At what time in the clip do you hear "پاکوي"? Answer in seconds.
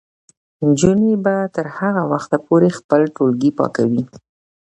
3.57-4.03